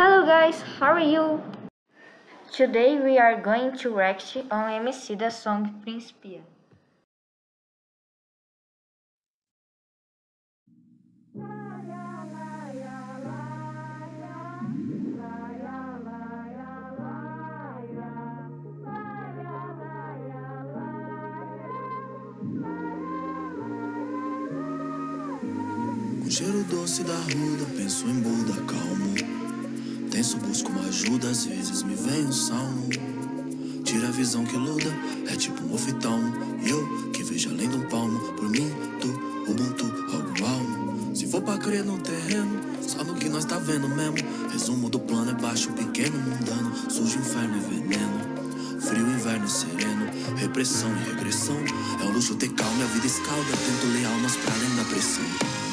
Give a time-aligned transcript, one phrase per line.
[0.00, 1.42] Hello guys, how are you?
[2.50, 6.40] Today we are going to react on MC the song Principia.
[26.30, 28.19] Com cheiro doce da ruda, penso em
[31.00, 32.88] ajuda, às vezes me vem um salmo.
[33.84, 34.94] Tira a visão que luda,
[35.28, 36.34] é tipo um oftalmo.
[36.62, 39.08] E eu que vejo além de um palmo, por mim, tu,
[39.50, 41.16] Ubuntu, algo almo.
[41.16, 44.16] Se for pra crer no terreno, só no que nós tá vendo mesmo.
[44.52, 46.72] Resumo do plano é baixo, pequeno, mundano.
[46.90, 48.80] Sujo, inferno e veneno.
[48.80, 51.56] Frio, inverno sereno, repressão e regressão.
[52.00, 53.50] É um luxo ter calma, a vida escalda.
[53.50, 55.69] Tento leal, mas pra além da pressão.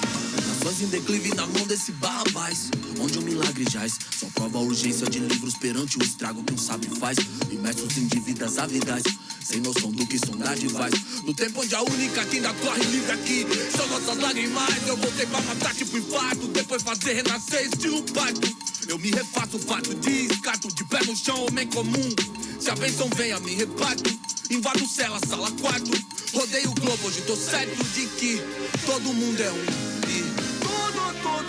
[0.80, 3.98] Em declive na mão desse barrabás Onde o milagre jaz.
[4.16, 7.18] Só prova a urgência de livros perante o estrago que um sábio faz.
[7.52, 9.02] Imersos em dívidas avidais
[9.44, 10.94] Sem noção do que sondagem faz
[11.24, 14.88] No tempo onde a única que ainda corre livre aqui São nossas lágrimas.
[14.88, 18.56] Eu voltei pra matar tipo infarto Depois fazer renascer estilo parto
[18.88, 22.16] Eu me refaço, fato descarto De pé no chão, homem comum.
[22.60, 24.16] Se a bênção vem a me reparto
[24.52, 25.90] Invado cela, sala, quarto.
[26.34, 28.42] Rodeio o globo, hoje tô certo de que
[28.86, 29.97] Todo mundo é um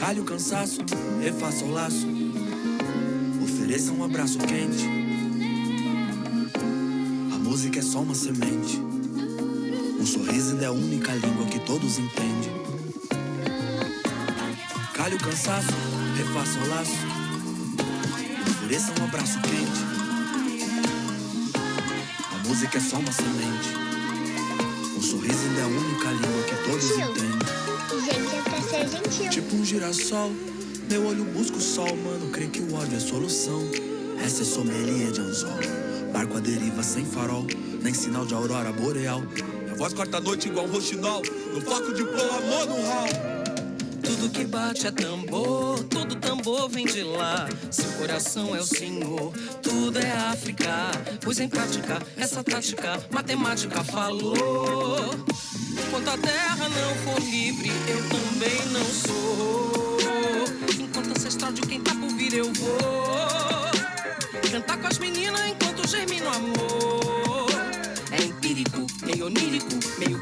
[0.00, 0.80] Calhe o cansaço,
[1.20, 2.06] refaça o laço.
[3.44, 4.88] Ofereça um abraço quente.
[7.34, 8.80] A música é só uma semente.
[10.00, 12.50] Um sorriso ainda é a única língua que todos entendem.
[14.94, 15.68] Calhe o cansaço,
[16.16, 16.96] refaça o laço.
[18.52, 19.80] Ofereça um abraço quente.
[22.34, 23.68] A música é só uma semente.
[24.96, 27.19] Um sorriso ainda é a única língua que todos entendem.
[29.28, 30.32] Tipo um girassol,
[30.88, 32.30] meu olho busca o sol, mano.
[32.30, 33.62] Creio que o ódio é solução.
[34.24, 35.58] Essa é sommelier de anzol.
[36.12, 37.46] Barco à deriva sem farol,
[37.82, 39.20] nem sinal de aurora boreal.
[39.20, 41.22] Minha voz corta a noite igual um roxinol.
[41.54, 43.40] No foco de pôr amor no hall.
[44.02, 47.48] Tudo que bate é tambor, todo tambor vem de lá.
[47.70, 49.32] Seu coração é o Senhor,
[49.62, 50.90] tudo é África.
[51.20, 54.34] Pois em prática, essa tática, matemática falou.
[55.86, 59.98] Enquanto a terra não for livre, eu também não sou.
[60.78, 63.70] Enquanto ancestral de quem tá por vir, eu vou.
[64.50, 67.50] Cantar com as meninas enquanto germina o amor.
[68.10, 70.18] É empírico, meio onírico, meio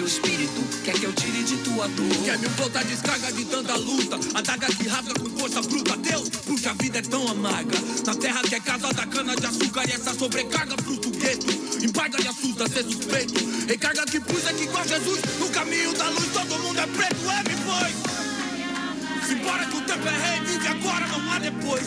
[0.00, 2.08] meu espírito quer que eu tire de tua dor.
[2.24, 4.18] Quer me botar descarga de tanta luta?
[4.32, 5.94] Adaga que rasga com força bruta.
[5.98, 7.78] Deus, porque a vida é tão amarga.
[8.06, 11.84] Na terra que é casa da cana de açúcar e essa sobrecarga fruto gueto.
[11.84, 13.34] Embarga e assusta ser suspeito.
[13.68, 15.20] Recarga que pus que igual Jesus.
[15.38, 17.30] No caminho da luz todo mundo é preto.
[17.30, 19.28] É, me foi.
[19.28, 20.40] Simbora que o tempo é rei.
[20.46, 21.86] Vive agora, não há depois.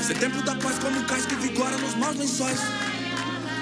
[0.00, 2.60] Ser tempo da paz como um cais que vigora nos maus lençóis.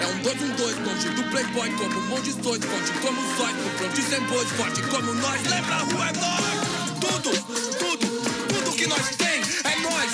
[0.00, 3.20] É um dois, um dois, longe do playboy Como um monte de dois, forte como
[3.36, 5.42] sóis No fronte sem bois, forte como nós.
[5.42, 6.44] Lembra, a rua é nós.
[7.00, 7.30] Tudo,
[7.78, 8.06] tudo,
[8.48, 10.10] tudo que nós tem É nós,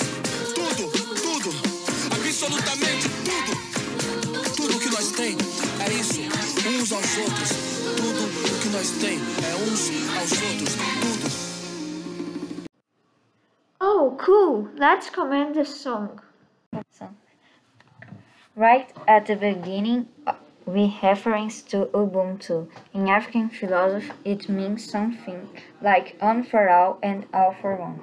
[0.53, 1.49] tudo, tudo
[2.15, 4.55] Absolutamente tudo.
[4.55, 5.37] Tudo que nós tem
[5.79, 6.21] é isso
[6.67, 7.49] Uns aos outros.
[7.97, 10.75] Tudo o que nós tem é uns aos outros.
[11.01, 11.31] Tudo.
[13.79, 14.69] Oh, cool!
[14.77, 16.30] Let's comment the song.
[18.55, 20.07] Right at the beginning,
[20.65, 22.67] we reference to Ubuntu.
[22.93, 25.47] In African philosophy, it means something
[25.81, 28.01] like one for all and all for one.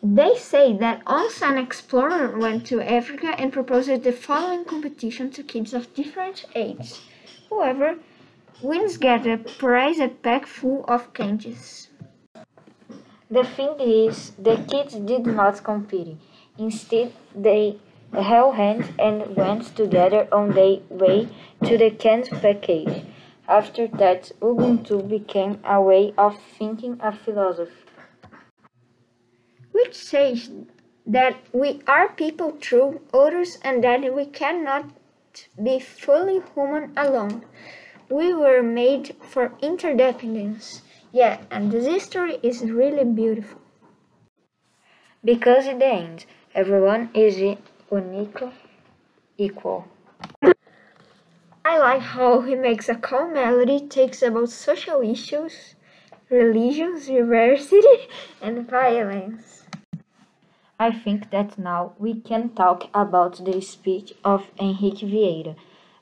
[0.00, 5.42] They say that once an explorer went to Africa and proposed the following competition to
[5.42, 7.00] kids of different ages.
[7.50, 7.96] Whoever
[8.62, 11.88] wins gets a prize a pack full of candies.
[13.28, 16.16] The thing is, the kids did not compete.
[16.58, 17.78] Instead, they
[18.12, 21.28] held hands and went together on their way
[21.64, 23.04] to the canned package.
[23.48, 27.72] After that, Ubuntu became a way of thinking, a philosophy.
[29.72, 30.50] Which says
[31.06, 34.90] that we are people through others and that we cannot
[35.62, 37.44] be fully human alone.
[38.08, 40.82] We were made for interdependence.
[41.12, 43.60] Yeah, and this history is really beautiful.
[45.24, 47.40] Because in the end, everyone is
[47.92, 48.50] uniquely
[49.36, 49.84] equal.
[51.64, 55.74] I like how he makes a calm melody, takes about social issues,
[56.30, 58.08] religions, diversity,
[58.42, 59.64] and violence.
[60.80, 65.54] I think that now we can talk about the speech of Henrique Vieira,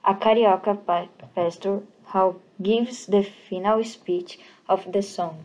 [0.05, 1.83] a carioca pa- pastor
[2.13, 4.39] who gives the final speech
[4.69, 5.45] of the song.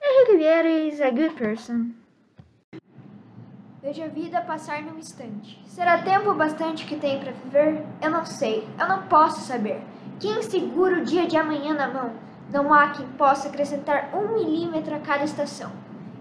[0.00, 2.05] Henrique Vieira is a good person.
[3.86, 5.62] Veja a vida passar num instante.
[5.64, 7.86] Será tempo bastante que tem para viver?
[8.02, 9.80] Eu não sei, eu não posso saber.
[10.18, 12.10] Quem segura o dia de amanhã na mão?
[12.52, 15.70] Não há quem possa acrescentar um milímetro a cada estação.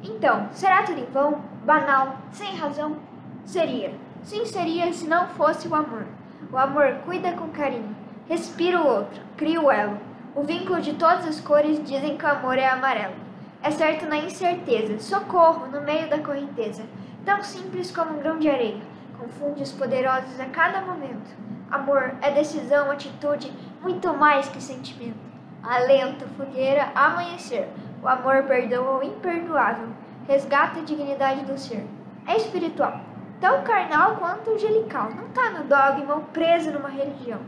[0.03, 1.41] Então, será tudo em vão?
[1.65, 2.17] Banal?
[2.31, 2.97] Sem razão?
[3.45, 3.95] Seria.
[4.21, 6.05] Sim, seria se não fosse o amor.
[6.53, 7.95] O amor cuida com carinho,
[8.29, 9.97] respira o outro, cria o elo.
[10.35, 13.24] O vínculo de todas as cores dizem que o amor é amarelo.
[13.65, 16.83] É certo na incerteza, socorro no meio da correnteza,
[17.25, 18.79] tão simples como um grão de areia,
[19.17, 21.35] confunde os poderosos a cada momento.
[21.71, 23.51] Amor é decisão, atitude,
[23.81, 25.17] muito mais que sentimento.
[25.63, 27.67] Alento, fogueira, amanhecer.
[28.03, 29.87] O amor perdoa o imperdoável,
[30.27, 31.87] resgata a dignidade do ser.
[32.27, 33.01] É espiritual,
[33.41, 35.09] tão carnal quanto angelical.
[35.09, 37.39] Não está no dogma ou preso numa religião.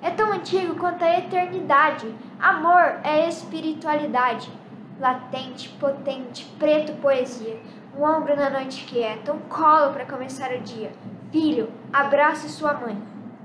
[0.00, 2.14] É tão antigo quanto a eternidade.
[2.38, 4.52] Amor é espiritualidade
[5.00, 7.58] latente, potente, preto poesia,
[7.96, 10.92] um ombro na noite quieta, um colo para começar o dia.
[11.30, 13.00] Filho, abrace sua mãe.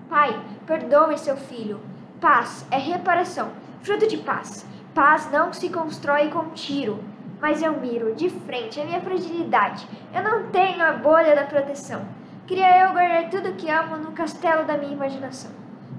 [0.09, 1.79] Pai, perdoe seu filho.
[2.19, 3.51] Paz é reparação,
[3.81, 4.65] fruto de paz.
[4.93, 7.03] Paz não se constrói com tiro,
[7.39, 9.87] mas eu miro de frente a minha fragilidade.
[10.13, 12.01] Eu não tenho a bolha da proteção.
[12.45, 15.51] Queria eu guardar tudo que amo no castelo da minha imaginação.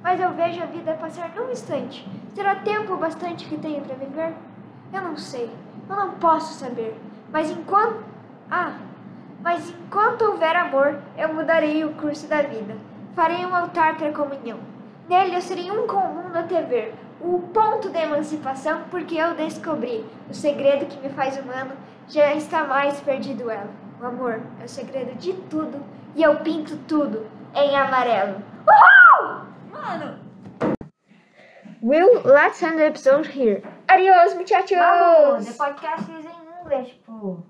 [0.02, 2.06] Mas eu vejo a vida passar num instante.
[2.35, 4.35] Será tempo bastante que tenho para viver?
[4.93, 5.51] Eu não sei,
[5.89, 6.99] eu não posso saber.
[7.33, 8.03] Mas enquanto.
[8.51, 8.73] Ah!
[9.43, 12.77] Mas enquanto houver amor, eu mudarei o curso da vida.
[13.15, 14.59] Farei um altar para a comunhão.
[15.09, 16.95] Nele eu serei um com o mundo até ver.
[17.21, 21.73] O ponto da emancipação, porque eu descobri o segredo que me faz humano,
[22.09, 23.71] já está mais perdido ela.
[24.01, 25.81] O amor é o segredo de tudo
[26.15, 28.43] e eu pinto tudo em amarelo.
[28.67, 29.41] Uhul!
[29.73, 30.19] Mano!
[31.83, 33.63] Will, let's end the episode here.
[33.93, 34.79] Adios, muchachos!
[34.79, 36.31] Vamos, the podcast is in
[36.63, 37.43] English, pô.